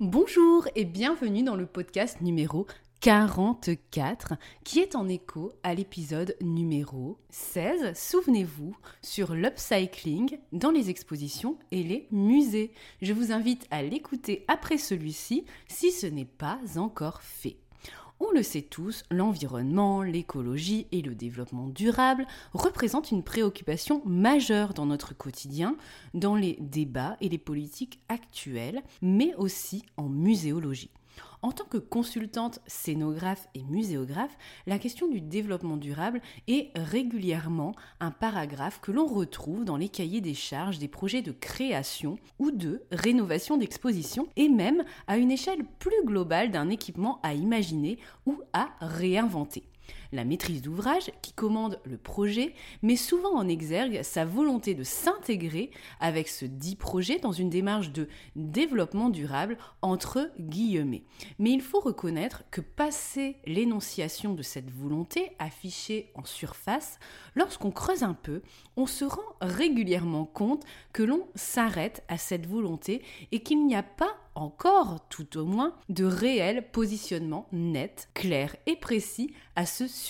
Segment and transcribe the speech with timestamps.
[0.00, 2.66] Bonjour et bienvenue dans le podcast numéro
[3.00, 11.56] 44 qui est en écho à l'épisode numéro 16, souvenez-vous, sur l'upcycling dans les expositions
[11.70, 12.72] et les musées.
[13.00, 17.56] Je vous invite à l'écouter après celui-ci si ce n'est pas encore fait.
[18.18, 24.86] On le sait tous, l'environnement, l'écologie et le développement durable représentent une préoccupation majeure dans
[24.86, 25.76] notre quotidien,
[26.14, 30.90] dans les débats et les politiques actuelles, mais aussi en muséologie.
[31.42, 34.36] En tant que consultante, scénographe et muséographe,
[34.66, 40.20] la question du développement durable est régulièrement un paragraphe que l'on retrouve dans les cahiers
[40.20, 45.64] des charges des projets de création ou de rénovation d'exposition et même à une échelle
[45.78, 49.64] plus globale d'un équipement à imaginer ou à réinventer.
[50.16, 55.70] La maîtrise d'ouvrage, qui commande le projet, met souvent en exergue sa volonté de s'intégrer
[56.00, 61.02] avec ce dit projet dans une démarche de développement durable entre guillemets.
[61.38, 66.98] Mais il faut reconnaître que passer l'énonciation de cette volonté affichée en surface,
[67.34, 68.40] lorsqu'on creuse un peu,
[68.78, 73.82] on se rend régulièrement compte que l'on s'arrête à cette volonté et qu'il n'y a
[73.82, 80.05] pas encore, tout au moins, de réel positionnement net, clair et précis à ce sujet.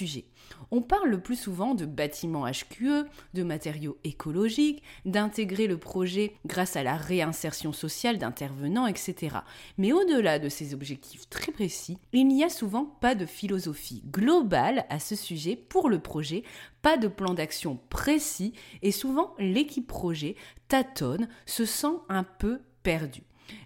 [0.71, 6.77] On parle le plus souvent de bâtiments HQE, de matériaux écologiques, d'intégrer le projet grâce
[6.77, 9.39] à la réinsertion sociale d'intervenants, etc.
[9.79, 14.87] Mais au-delà de ces objectifs très précis, il n'y a souvent pas de philosophie globale
[14.89, 16.43] à ce sujet pour le projet,
[16.83, 18.53] pas de plan d'action précis
[18.83, 20.37] et souvent l'équipe projet
[20.69, 23.23] tâtonne, se sent un peu perdue.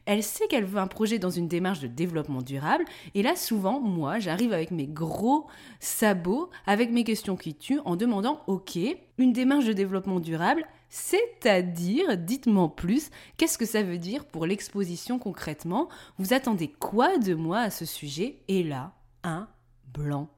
[0.06, 2.84] Elle sait qu'elle veut un projet dans une démarche de développement durable.
[3.14, 5.46] Et là, souvent, moi, j'arrive avec mes gros
[5.78, 8.78] sabots, avec mes questions qui tuent, en demandant, OK,
[9.18, 15.18] une démarche de développement durable, c'est-à-dire, dites-moi plus, qu'est-ce que ça veut dire pour l'exposition
[15.18, 15.88] concrètement?
[16.18, 18.38] Vous attendez quoi de moi à ce sujet?
[18.48, 18.92] Et là,
[19.22, 19.48] un
[19.94, 20.28] blanc.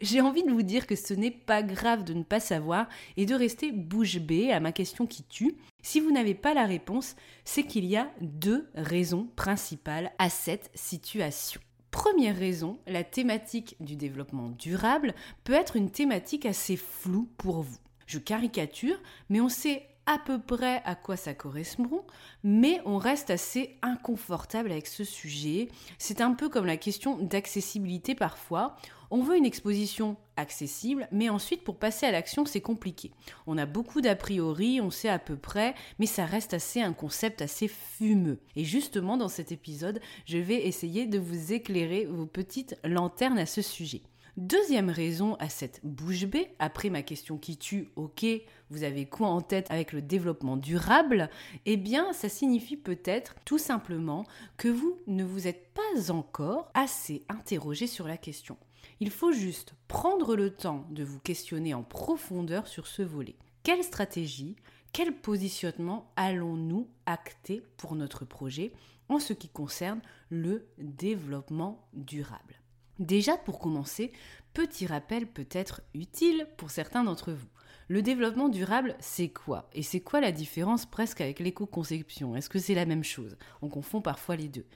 [0.00, 3.26] J'ai envie de vous dire que ce n'est pas grave de ne pas savoir et
[3.26, 5.56] de rester bouche bée à ma question qui tue.
[5.82, 10.70] Si vous n'avez pas la réponse, c'est qu'il y a deux raisons principales à cette
[10.74, 11.60] situation.
[11.90, 17.78] Première raison, la thématique du développement durable peut être une thématique assez floue pour vous.
[18.06, 18.96] Je caricature,
[19.28, 22.04] mais on sait à peu près à quoi ça correspond,
[22.42, 25.68] mais on reste assez inconfortable avec ce sujet.
[25.98, 28.76] C'est un peu comme la question d'accessibilité parfois.
[29.14, 33.12] On veut une exposition accessible, mais ensuite pour passer à l'action, c'est compliqué.
[33.46, 36.94] On a beaucoup d'a priori, on sait à peu près, mais ça reste assez un
[36.94, 38.38] concept assez fumeux.
[38.56, 43.44] Et justement, dans cet épisode, je vais essayer de vous éclairer vos petites lanternes à
[43.44, 44.00] ce sujet.
[44.38, 48.24] Deuxième raison à cette bouche bée, après ma question qui tue, ok,
[48.70, 51.28] vous avez quoi en tête avec le développement durable?
[51.66, 54.24] Eh bien, ça signifie peut-être tout simplement
[54.56, 58.56] que vous ne vous êtes pas encore assez interrogé sur la question.
[59.00, 63.36] Il faut juste prendre le temps de vous questionner en profondeur sur ce volet.
[63.62, 64.56] Quelle stratégie,
[64.92, 68.72] quel positionnement allons-nous acter pour notre projet
[69.08, 72.60] en ce qui concerne le développement durable?
[72.98, 74.12] Déjà pour commencer,
[74.52, 77.48] petit rappel peut être utile pour certains d'entre vous.
[77.88, 79.68] Le développement durable, c'est quoi?
[79.72, 82.36] Et c'est quoi la différence presque avec l'éco-conception?
[82.36, 83.36] Est-ce que c'est la même chose?
[83.60, 84.66] On confond parfois les deux.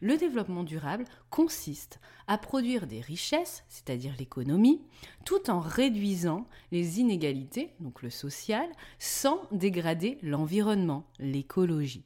[0.00, 4.82] Le développement durable consiste à produire des richesses, c'est-à-dire l'économie,
[5.24, 8.68] tout en réduisant les inégalités, donc le social,
[8.98, 12.04] sans dégrader l'environnement, l'écologie.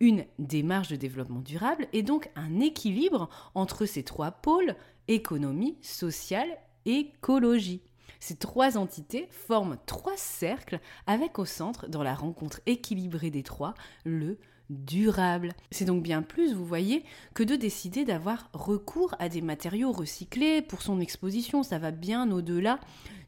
[0.00, 4.76] Une démarche de développement durable est donc un équilibre entre ces trois pôles,
[5.08, 7.82] économie, sociale, écologie.
[8.20, 13.74] Ces trois entités forment trois cercles avec au centre, dans la rencontre équilibrée des trois,
[14.04, 14.38] le
[14.70, 15.54] durable.
[15.70, 17.04] C'est donc bien plus, vous voyez,
[17.34, 21.62] que de décider d'avoir recours à des matériaux recyclés pour son exposition.
[21.62, 22.78] Ça va bien au-delà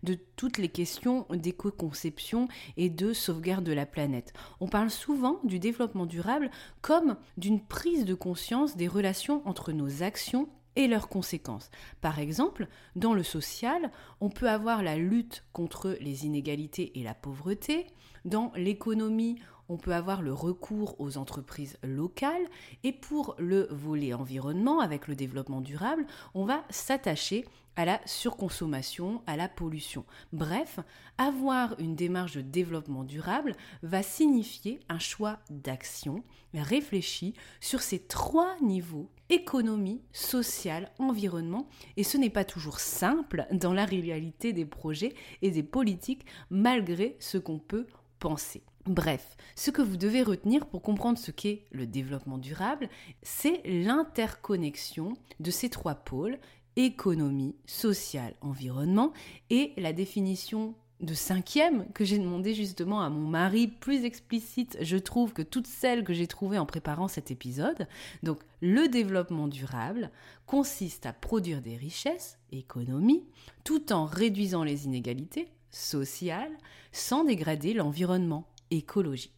[0.03, 4.33] de toutes les questions d'éco-conception et de sauvegarde de la planète.
[4.61, 6.51] On parle souvent du développement durable
[6.81, 11.71] comme d'une prise de conscience des relations entre nos actions et leurs conséquences.
[12.01, 13.91] Par exemple, dans le social,
[14.21, 17.87] on peut avoir la lutte contre les inégalités et la pauvreté.
[18.25, 19.39] Dans l'économie,
[19.71, 22.49] on peut avoir le recours aux entreprises locales.
[22.83, 27.47] Et pour le volet environnement, avec le développement durable, on va s'attacher
[27.77, 30.05] à la surconsommation, à la pollution.
[30.33, 30.81] Bref,
[31.19, 36.23] avoir une démarche de développement durable va signifier un choix d'action
[36.55, 43.73] réfléchi sur ces trois niveaux économie, sociale, environnement, et ce n'est pas toujours simple dans
[43.73, 47.87] la réalité des projets et des politiques malgré ce qu'on peut
[48.19, 48.63] penser.
[48.87, 52.89] Bref, ce que vous devez retenir pour comprendre ce qu'est le développement durable,
[53.23, 56.39] c'est l'interconnexion de ces trois pôles,
[56.77, 59.13] économie, sociale, environnement,
[59.51, 64.97] et la définition de cinquième que j'ai demandé justement à mon mari, plus explicite, je
[64.97, 67.89] trouve, que toutes celles que j'ai trouvées en préparant cet épisode.
[68.23, 70.11] Donc, le développement durable
[70.47, 73.25] consiste à produire des richesses, économie,
[73.65, 76.53] tout en réduisant les inégalités sociales,
[76.93, 79.33] sans dégrader l'environnement, écologie.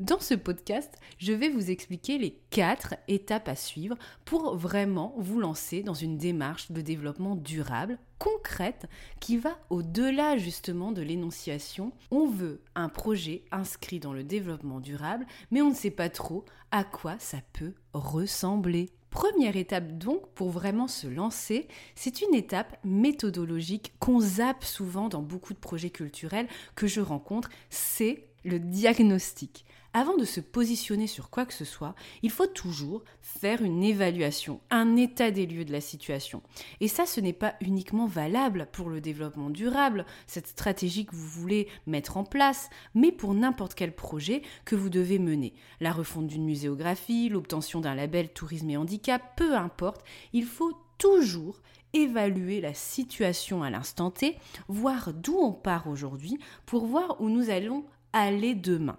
[0.00, 5.38] Dans ce podcast, je vais vous expliquer les quatre étapes à suivre pour vraiment vous
[5.38, 8.86] lancer dans une démarche de développement durable, concrète,
[9.20, 11.92] qui va au-delà justement de l'énonciation.
[12.10, 16.44] On veut un projet inscrit dans le développement durable, mais on ne sait pas trop
[16.72, 18.90] à quoi ça peut ressembler.
[19.10, 25.22] Première étape donc pour vraiment se lancer, c'est une étape méthodologique qu'on zappe souvent dans
[25.22, 29.64] beaucoup de projets culturels que je rencontre, c'est le diagnostic.
[29.96, 34.60] Avant de se positionner sur quoi que ce soit, il faut toujours faire une évaluation,
[34.70, 36.42] un état des lieux de la situation.
[36.80, 41.28] Et ça, ce n'est pas uniquement valable pour le développement durable, cette stratégie que vous
[41.28, 45.54] voulez mettre en place, mais pour n'importe quel projet que vous devez mener.
[45.78, 51.60] La refonte d'une muséographie, l'obtention d'un label tourisme et handicap, peu importe, il faut toujours
[51.92, 54.36] évaluer la situation à l'instant T,
[54.66, 56.36] voir d'où on part aujourd'hui
[56.66, 57.84] pour voir où nous allons
[58.22, 58.98] aller demain.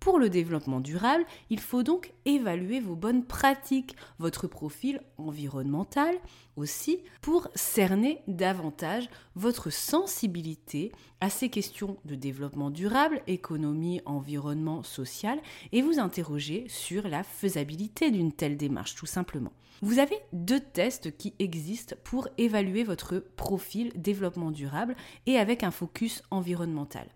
[0.00, 6.14] Pour le développement durable, il faut donc évaluer vos bonnes pratiques, votre profil environnemental
[6.56, 15.40] aussi, pour cerner davantage votre sensibilité à ces questions de développement durable, économie, environnement, social,
[15.72, 19.52] et vous interroger sur la faisabilité d'une telle démarche, tout simplement.
[19.80, 24.96] Vous avez deux tests qui existent pour évaluer votre profil développement durable
[25.26, 27.06] et avec un focus environnemental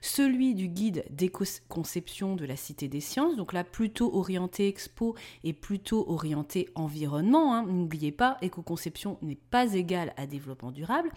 [0.00, 5.52] celui du guide d'éco-conception de la Cité des Sciences, donc là plutôt orienté expo et
[5.52, 7.54] plutôt orienté environnement.
[7.54, 7.64] Hein.
[7.66, 11.10] N'oubliez pas, éco-conception n'est pas égal à développement durable.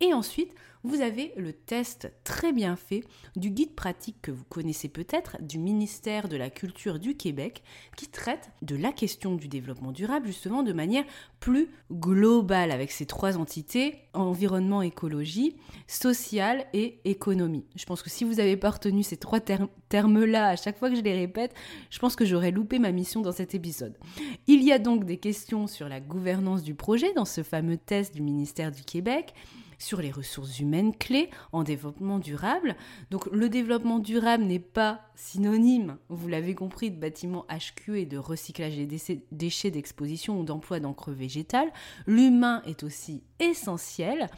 [0.00, 0.52] Et ensuite,
[0.84, 3.04] vous avez le test très bien fait
[3.36, 7.62] du guide pratique que vous connaissez peut-être du ministère de la Culture du Québec
[7.96, 11.04] qui traite de la question du développement durable justement de manière
[11.42, 15.56] plus globale avec ces trois entités, environnement, écologie,
[15.88, 17.66] social et économie.
[17.74, 20.94] Je pense que si vous n'avez pas retenu ces trois termes-là à chaque fois que
[20.94, 21.52] je les répète,
[21.90, 23.98] je pense que j'aurais loupé ma mission dans cet épisode.
[24.46, 28.14] Il y a donc des questions sur la gouvernance du projet dans ce fameux test
[28.14, 29.34] du ministère du Québec
[29.82, 32.76] sur les ressources humaines clés en développement durable.
[33.10, 38.18] Donc le développement durable n'est pas synonyme, vous l'avez compris, de bâtiments HQ et de
[38.18, 41.72] recyclage des déchets d'exposition ou d'emploi d'encre végétale.
[42.06, 44.28] L'humain est aussi essentiel.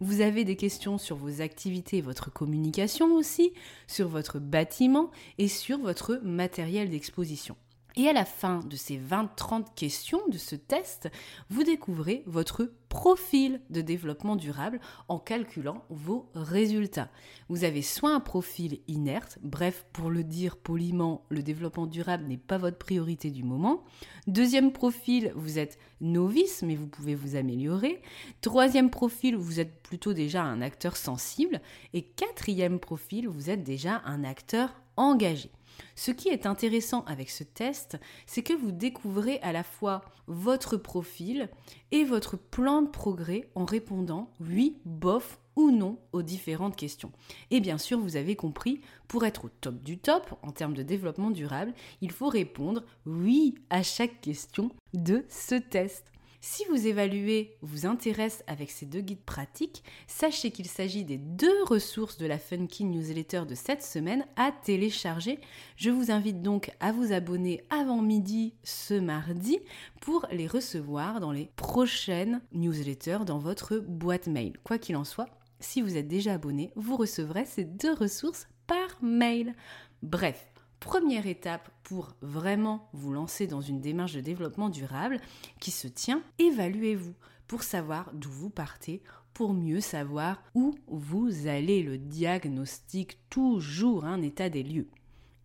[0.00, 3.52] Vous avez des questions sur vos activités votre communication aussi,
[3.86, 7.56] sur votre bâtiment et sur votre matériel d'exposition.
[7.98, 11.10] Et à la fin de ces 20-30 questions de ce test,
[11.50, 14.78] vous découvrez votre profil de développement durable
[15.08, 17.10] en calculant vos résultats.
[17.48, 22.36] Vous avez soit un profil inerte, bref, pour le dire poliment, le développement durable n'est
[22.36, 23.82] pas votre priorité du moment.
[24.28, 28.00] Deuxième profil, vous êtes novice, mais vous pouvez vous améliorer.
[28.42, 31.60] Troisième profil, vous êtes plutôt déjà un acteur sensible.
[31.94, 35.50] Et quatrième profil, vous êtes déjà un acteur engagé.
[35.94, 40.76] Ce qui est intéressant avec ce test, c'est que vous découvrez à la fois votre
[40.76, 41.48] profil
[41.90, 47.10] et votre plan de progrès en répondant oui, bof ou non aux différentes questions.
[47.50, 50.84] Et bien sûr, vous avez compris, pour être au top du top en termes de
[50.84, 56.12] développement durable, il faut répondre oui à chaque question de ce test.
[56.40, 61.64] Si vous évaluez vous intéresse avec ces deux guides pratiques, sachez qu'il s'agit des deux
[61.64, 65.40] ressources de la Funky Newsletter de cette semaine à télécharger.
[65.76, 69.58] Je vous invite donc à vous abonner avant midi ce mardi
[70.00, 74.58] pour les recevoir dans les prochaines newsletters dans votre boîte mail.
[74.62, 75.28] Quoi qu'il en soit,
[75.58, 79.54] si vous êtes déjà abonné, vous recevrez ces deux ressources par mail.
[80.02, 85.20] Bref, première étape pour vraiment vous lancer dans une démarche de développement durable
[85.60, 87.14] qui se tient, évaluez-vous
[87.46, 89.02] pour savoir d'où vous partez,
[89.34, 91.82] pour mieux savoir où vous allez.
[91.82, 94.88] Le diagnostic, toujours un état des lieux.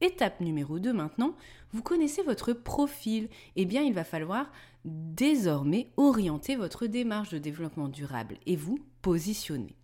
[0.02, 1.36] Étape numéro 2 maintenant,
[1.72, 3.30] vous connaissez votre profil.
[3.56, 4.52] Eh bien, il va falloir
[4.84, 9.76] désormais orienter votre démarche de développement durable et vous positionner.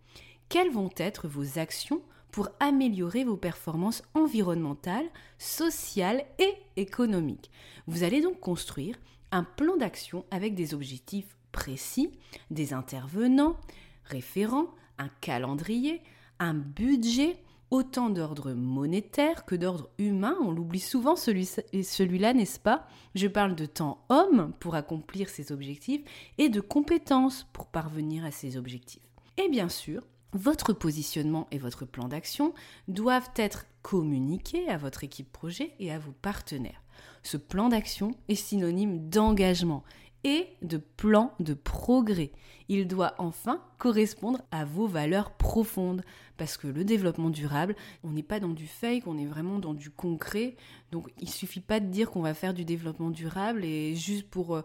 [0.50, 7.50] Quelles vont être vos actions pour améliorer vos performances environnementales, sociales et économiques.
[7.88, 9.00] Vous allez donc construire
[9.32, 12.12] un plan d'action avec des objectifs précis,
[12.52, 13.58] des intervenants,
[14.06, 14.68] référents,
[14.98, 16.02] un calendrier,
[16.40, 17.38] un budget,
[17.72, 20.36] autant d'ordre monétaire que d'ordre humain.
[20.42, 22.88] On l'oublie souvent celui-là, n'est-ce pas?
[23.14, 26.02] Je parle de temps homme pour accomplir ces objectifs
[26.38, 29.04] et de compétences pour parvenir à ces objectifs.
[29.38, 32.54] Et bien sûr, votre positionnement et votre plan d'action
[32.88, 36.84] doivent être communiqués à votre équipe projet et à vos partenaires.
[37.24, 39.84] Ce plan d'action est synonyme d'engagement
[40.24, 42.32] et de plan de progrès.
[42.68, 46.04] Il doit enfin correspondre à vos valeurs profondes.
[46.38, 49.74] Parce que le développement durable, on n'est pas dans du fake, on est vraiment dans
[49.74, 50.56] du concret.
[50.92, 54.56] Donc il suffit pas de dire qu'on va faire du développement durable et juste pour
[54.56, 54.62] euh,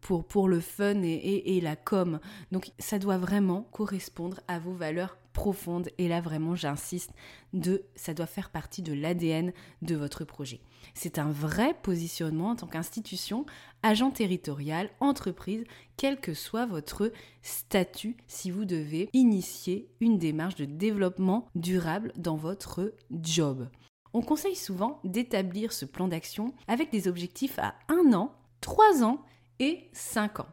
[0.00, 2.20] pour, pour le fun et, et, la com.
[2.52, 5.88] Donc ça doit vraiment correspondre à vos valeurs profondes.
[5.98, 7.12] Et là vraiment j'insiste,
[7.52, 9.52] de ça doit faire partie de l'ADN
[9.82, 10.60] de votre projet.
[10.94, 13.46] C'est un vrai positionnement en tant qu'institution,
[13.82, 15.64] agent territorial, entreprise,
[15.96, 22.36] quel que soit votre statut, si vous devez initier une démarche de développement durable dans
[22.36, 23.68] votre job.
[24.14, 29.22] On conseille souvent d'établir ce plan d'action avec des objectifs à un an, trois ans
[29.60, 30.48] et 5 ans.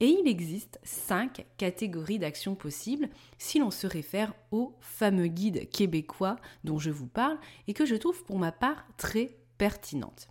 [0.00, 6.36] Et il existe 5 catégories d'actions possibles si l'on se réfère au fameux guide québécois
[6.62, 10.28] dont je vous parle et que je trouve pour ma part très pertinente.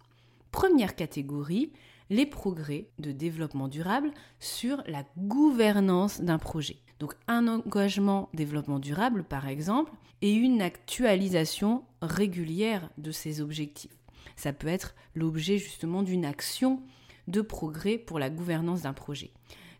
[0.51, 1.73] Première catégorie,
[2.09, 6.77] les progrès de développement durable sur la gouvernance d'un projet.
[6.99, 9.91] Donc un engagement développement durable par exemple
[10.21, 13.95] et une actualisation régulière de ces objectifs.
[14.35, 16.81] Ça peut être l'objet justement d'une action
[17.27, 19.31] de progrès pour la gouvernance d'un projet.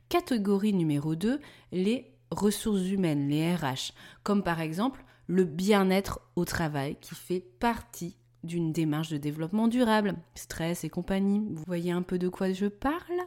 [0.10, 1.39] Catégorie numéro 2,
[1.72, 8.16] les ressources humaines, les RH, comme par exemple le bien-être au travail qui fait partie
[8.44, 11.46] d'une démarche de développement durable, stress et compagnie.
[11.51, 13.20] Vous voyez un peu de quoi je parle?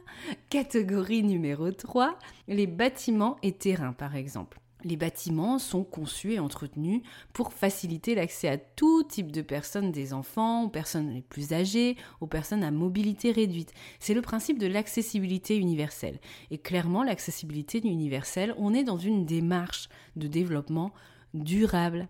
[0.49, 4.59] Catégorie numéro 3, les bâtiments et terrains par exemple.
[4.83, 7.01] Les bâtiments sont conçus et entretenus
[7.33, 11.97] pour faciliter l'accès à tout type de personnes, des enfants, aux personnes les plus âgées,
[12.19, 13.73] aux personnes à mobilité réduite.
[13.99, 16.19] C'est le principe de l'accessibilité universelle.
[16.49, 20.91] Et clairement, l'accessibilité universelle, on est dans une démarche de développement
[21.33, 22.07] durable.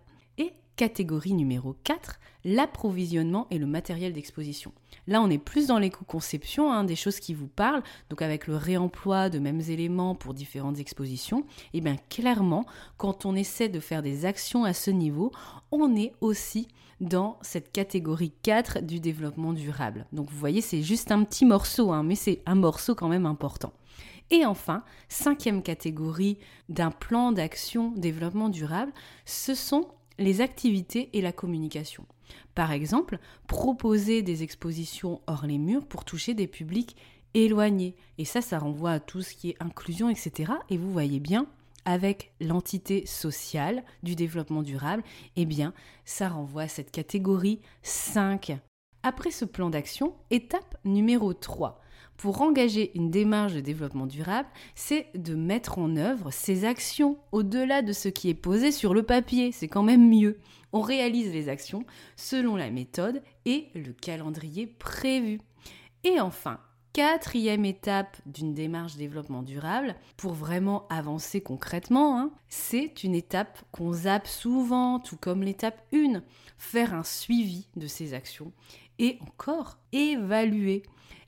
[0.82, 4.72] Catégorie numéro 4, l'approvisionnement et le matériel d'exposition.
[5.06, 8.56] Là, on est plus dans l'éco-conception, hein, des choses qui vous parlent, donc avec le
[8.56, 11.44] réemploi de mêmes éléments pour différentes expositions.
[11.72, 15.30] Et eh bien clairement, quand on essaie de faire des actions à ce niveau,
[15.70, 16.66] on est aussi
[17.00, 20.06] dans cette catégorie 4 du développement durable.
[20.12, 23.26] Donc vous voyez, c'est juste un petit morceau, hein, mais c'est un morceau quand même
[23.26, 23.72] important.
[24.32, 28.90] Et enfin, cinquième catégorie d'un plan d'action développement durable,
[29.26, 29.86] ce sont
[30.18, 32.06] les activités et la communication.
[32.54, 36.96] Par exemple, proposer des expositions hors les murs pour toucher des publics
[37.34, 37.96] éloignés.
[38.18, 40.52] Et ça, ça renvoie à tout ce qui est inclusion, etc.
[40.70, 41.46] Et vous voyez bien,
[41.84, 45.02] avec l'entité sociale du développement durable,
[45.36, 45.72] eh bien,
[46.04, 48.58] ça renvoie à cette catégorie 5.
[49.02, 51.80] Après ce plan d'action, étape numéro 3.
[52.16, 57.82] Pour engager une démarche de développement durable, c'est de mettre en œuvre ces actions au-delà
[57.82, 59.50] de ce qui est posé sur le papier.
[59.50, 60.38] C'est quand même mieux.
[60.72, 61.84] On réalise les actions
[62.16, 65.40] selon la méthode et le calendrier prévu.
[66.04, 66.60] Et enfin,
[66.92, 73.92] quatrième étape d'une démarche développement durable, pour vraiment avancer concrètement, hein, c'est une étape qu'on
[73.92, 76.22] zappe souvent, tout comme l'étape 1,
[76.58, 78.52] faire un suivi de ces actions
[78.98, 80.82] et encore évaluer.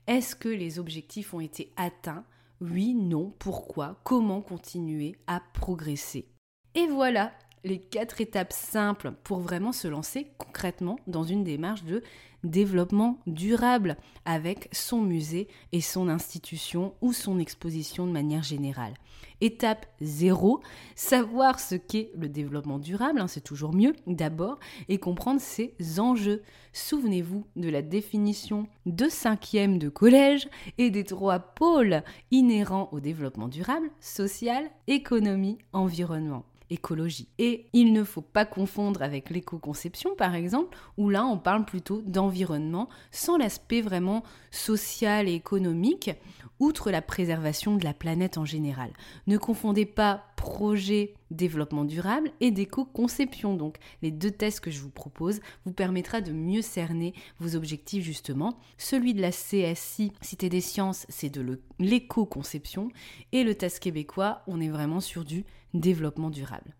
[0.07, 2.25] Est-ce que les objectifs ont été atteints?
[2.61, 3.99] Oui, non, pourquoi?
[4.03, 6.27] Comment continuer à progresser?
[6.75, 7.31] Et voilà,
[7.65, 12.03] les quatre étapes simples pour vraiment se lancer concrètement dans une démarche de
[12.43, 18.93] développement durable avec son musée et son institution ou son exposition de manière générale.
[19.41, 20.61] Étape 0,
[20.95, 26.43] savoir ce qu'est le développement durable, hein, c'est toujours mieux d'abord, et comprendre ses enjeux.
[26.71, 33.47] Souvenez-vous de la définition de cinquième de collège et des trois pôles inhérents au développement
[33.47, 37.27] durable, social, économie, environnement écologie.
[37.37, 42.01] Et il ne faut pas confondre avec l'éco-conception, par exemple, où là on parle plutôt
[42.05, 46.11] d'environnement sans l'aspect vraiment social et économique,
[46.59, 48.91] outre la préservation de la planète en général.
[49.27, 53.55] Ne confondez pas projet développement durable et d'éco-conception.
[53.55, 58.03] Donc les deux tests que je vous propose vous permettra de mieux cerner vos objectifs
[58.03, 58.57] justement.
[58.77, 62.89] Celui de la CSI, Cité des sciences, c'est de l'éco-conception
[63.31, 66.73] et le test québécois, on est vraiment sur du développement durable.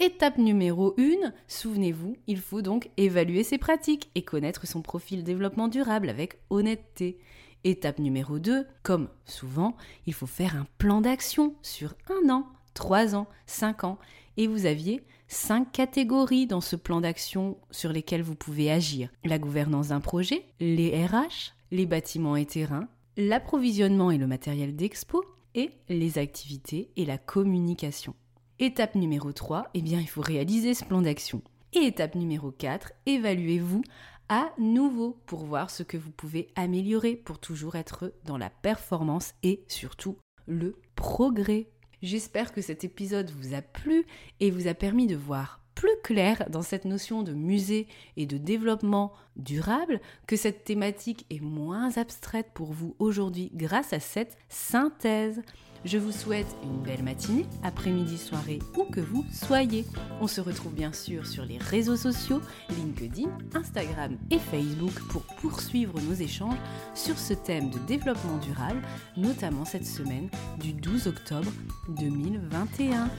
[0.00, 5.68] Étape numéro 1, souvenez-vous, il faut donc évaluer ses pratiques et connaître son profil développement
[5.68, 7.18] durable avec honnêteté.
[7.62, 13.14] Étape numéro 2, comme souvent, il faut faire un plan d'action sur un an, trois
[13.14, 13.98] ans, cinq ans,
[14.36, 19.08] et vous aviez cinq catégories dans ce plan d'action sur lesquelles vous pouvez agir.
[19.24, 25.24] La gouvernance d'un projet, les RH, les bâtiments et terrains, l'approvisionnement et le matériel d'expo,
[25.54, 28.14] et les activités et la communication.
[28.58, 31.42] Étape numéro 3, eh bien, il faut réaliser ce plan d'action.
[31.72, 33.82] Et étape numéro 4, évaluez-vous
[34.28, 39.34] à nouveau pour voir ce que vous pouvez améliorer pour toujours être dans la performance
[39.42, 40.16] et surtout
[40.46, 41.68] le progrès.
[42.02, 44.04] J'espère que cet épisode vous a plu
[44.40, 48.38] et vous a permis de voir plus clair dans cette notion de musée et de
[48.38, 55.42] développement durable, que cette thématique est moins abstraite pour vous aujourd'hui grâce à cette synthèse.
[55.84, 59.84] Je vous souhaite une belle matinée, après-midi, soirée, où que vous soyez.
[60.20, 65.94] On se retrouve bien sûr sur les réseaux sociaux, LinkedIn, Instagram et Facebook pour poursuivre
[66.08, 66.56] nos échanges
[66.94, 68.80] sur ce thème de développement durable,
[69.18, 71.52] notamment cette semaine du 12 octobre
[71.88, 73.10] 2021.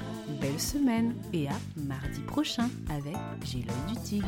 [0.42, 4.28] Belle semaine et à mardi prochain avec J'ai l'œil du tigre.